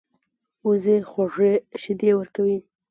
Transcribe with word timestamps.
وزې 0.67 0.95
خوږې 1.09 1.53
شیدې 1.81 2.11
ورکوي 2.15 2.57